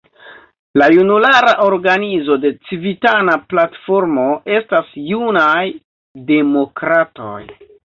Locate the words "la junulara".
0.81-1.51